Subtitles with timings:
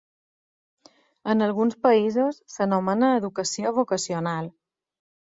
[1.33, 4.49] En alguns països s'anomena educació vocacional.